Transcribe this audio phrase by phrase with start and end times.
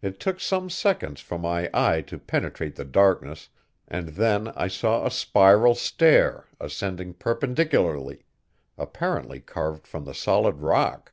[0.00, 3.50] It took some seconds for my eye to penetrate the darkness,
[3.86, 8.24] and then I saw a spiral stair ascending perpendicularly,
[8.78, 11.12] apparently carved from the solid rock.